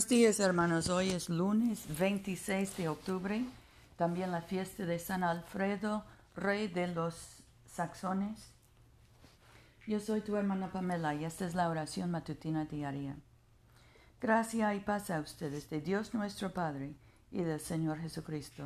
[0.00, 0.88] Buenos días, hermanos.
[0.88, 3.44] Hoy es lunes 26 de octubre,
[3.98, 6.04] también la fiesta de San Alfredo,
[6.34, 8.50] rey de los saxones.
[9.86, 13.14] Yo soy tu hermana Pamela y esta es la oración matutina diaria.
[14.22, 16.94] Gracia y paz a ustedes de Dios nuestro Padre
[17.30, 18.64] y del Señor Jesucristo.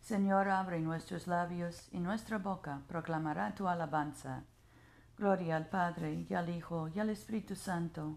[0.00, 4.44] Señor, abre nuestros labios y nuestra boca proclamará tu alabanza.
[5.18, 8.16] Gloria al Padre y al Hijo y al Espíritu Santo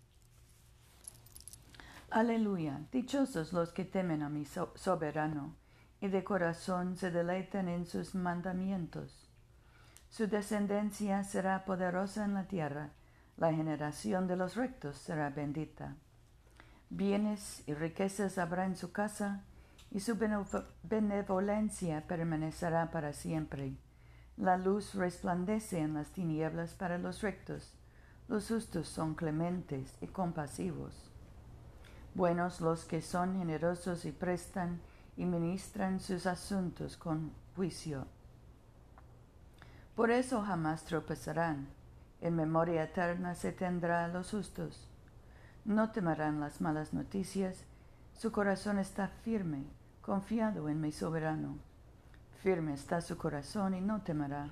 [2.11, 2.81] Aleluya.
[2.91, 5.55] Dichosos los que temen a mi soberano
[6.01, 9.29] y de corazón se deleitan en sus mandamientos.
[10.09, 12.89] Su descendencia será poderosa en la tierra,
[13.37, 15.95] la generación de los rectos será bendita.
[16.89, 19.45] Bienes y riquezas habrá en su casa,
[19.89, 20.17] y su
[20.83, 23.77] benevolencia permanecerá para siempre.
[24.35, 27.73] La luz resplandece en las tinieblas para los rectos.
[28.27, 31.10] Los justos son clementes y compasivos.
[32.13, 34.81] Buenos los que son generosos y prestan
[35.15, 38.05] y ministran sus asuntos con juicio.
[39.95, 41.69] Por eso jamás tropezarán.
[42.19, 44.89] En memoria eterna se tendrá a los justos.
[45.63, 47.63] No temerán las malas noticias.
[48.13, 49.63] Su corazón está firme,
[50.01, 51.59] confiado en mi soberano.
[52.43, 54.49] Firme está su corazón y no temerá,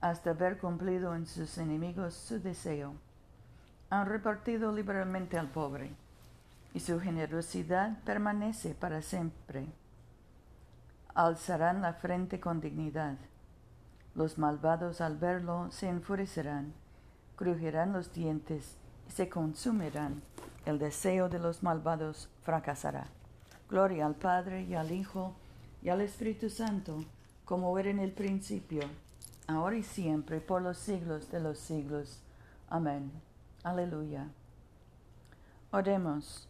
[0.00, 2.94] hasta haber cumplido en sus enemigos su deseo.
[3.90, 5.94] Han repartido liberalmente al pobre
[6.74, 9.66] y su generosidad permanece para siempre.
[11.14, 13.16] Alzarán la frente con dignidad.
[14.14, 16.72] Los malvados al verlo se enfurecerán,
[17.36, 18.76] crujirán los dientes
[19.08, 20.22] y se consumirán.
[20.66, 23.06] El deseo de los malvados fracasará.
[23.68, 25.34] Gloria al Padre y al Hijo
[25.82, 27.04] y al Espíritu Santo,
[27.44, 28.82] como era en el principio,
[29.46, 32.20] ahora y siempre, por los siglos de los siglos.
[32.68, 33.10] Amén.
[33.62, 34.28] Aleluya.
[35.72, 36.49] Oremos.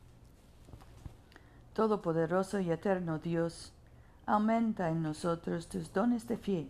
[1.73, 3.71] Todopoderoso y eterno Dios,
[4.25, 6.67] aumenta en nosotros tus dones de fe,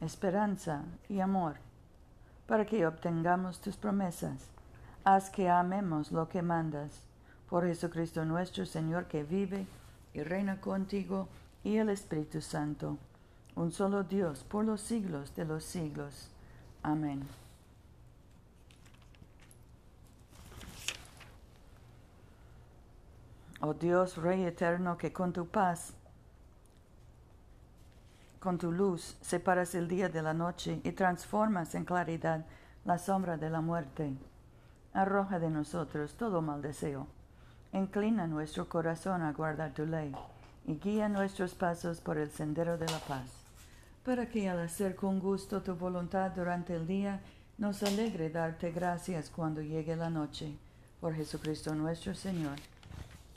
[0.00, 1.56] esperanza y amor,
[2.46, 4.48] para que obtengamos tus promesas.
[5.04, 7.02] Haz que amemos lo que mandas.
[7.50, 9.66] Por Jesucristo nuestro Señor, que vive
[10.14, 11.28] y reina contigo
[11.64, 12.96] y el Espíritu Santo,
[13.56, 16.28] un solo Dios, por los siglos de los siglos.
[16.82, 17.41] Amén.
[23.64, 25.94] Oh Dios, Rey eterno, que con tu paz,
[28.40, 32.44] con tu luz, separas el día de la noche y transformas en claridad
[32.84, 34.16] la sombra de la muerte.
[34.92, 37.06] Arroja de nosotros todo mal deseo.
[37.72, 40.12] Inclina nuestro corazón a guardar tu ley
[40.66, 43.30] y guía nuestros pasos por el sendero de la paz,
[44.04, 47.20] para que al hacer con gusto tu voluntad durante el día,
[47.58, 50.56] nos alegre darte gracias cuando llegue la noche.
[51.00, 52.58] Por Jesucristo nuestro Señor.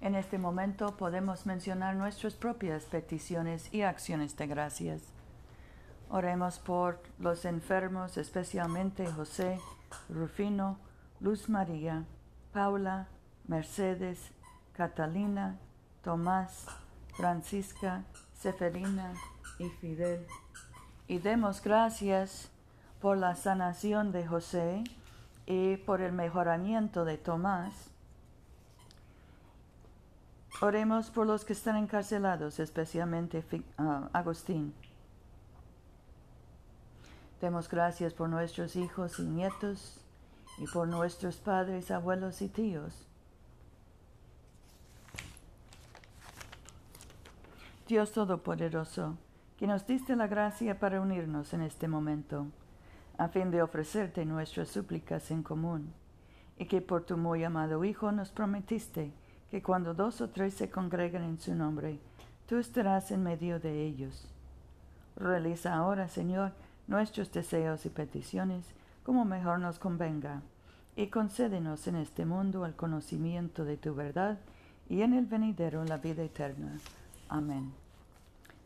[0.00, 5.02] En este momento podemos mencionar nuestras propias peticiones y acciones de gracias.
[6.08, 9.58] Oremos por los enfermos, especialmente José,
[10.08, 10.78] Rufino,
[11.20, 12.04] Luz María,
[12.52, 13.08] Paula,
[13.48, 14.30] Mercedes,
[14.72, 15.58] Catalina,
[16.04, 16.66] Tomás,
[17.16, 18.04] Francisca,
[18.34, 19.12] Seferina
[19.58, 20.24] y Fidel.
[21.08, 22.52] Y demos gracias
[23.00, 24.84] por la sanación de José
[25.44, 27.90] y por el mejoramiento de Tomás.
[30.60, 33.44] Oremos por los que están encarcelados, especialmente
[33.78, 34.74] uh, Agustín.
[37.40, 40.00] Demos gracias por nuestros hijos y nietos
[40.58, 43.06] y por nuestros padres, abuelos y tíos.
[47.86, 49.16] Dios Todopoderoso,
[49.56, 52.48] que nos diste la gracia para unirnos en este momento,
[53.16, 55.94] a fin de ofrecerte nuestras súplicas en común,
[56.58, 59.12] y que por tu muy amado Hijo nos prometiste
[59.50, 61.98] que cuando dos o tres se congregan en su nombre,
[62.46, 64.28] tú estarás en medio de ellos.
[65.16, 66.52] Realiza ahora, Señor,
[66.86, 68.64] nuestros deseos y peticiones
[69.02, 70.42] como mejor nos convenga,
[70.94, 74.38] y concédenos en este mundo el conocimiento de tu verdad
[74.88, 76.78] y en el venidero la vida eterna.
[77.28, 77.72] Amén.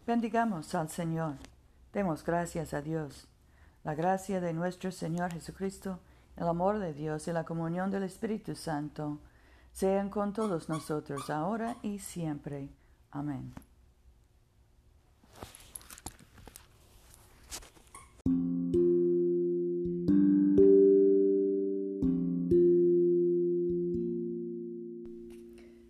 [0.06, 1.34] Bendigamos al Señor.
[1.92, 3.28] Demos gracias a Dios.
[3.84, 5.98] La gracia de nuestro Señor Jesucristo,
[6.36, 9.18] el amor de Dios y la comunión del Espíritu Santo
[9.72, 12.68] sean con todos nosotros ahora y siempre.
[13.10, 13.52] Amén.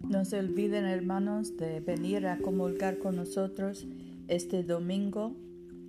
[0.08, 3.87] No se olviden, hermanos, de venir a comulgar con nosotros
[4.28, 5.35] este domingo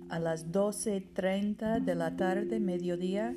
[0.08, 3.36] a las 12.30 de la tarde, mediodía,